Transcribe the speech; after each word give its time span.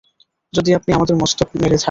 যদি 0.53 0.69
আপনি 0.73 0.93
আমাদের 0.93 1.15
মস্তিষ্ক 1.15 1.51
নেড়ে 1.55 1.69
ঝাঁকান। 1.69 1.79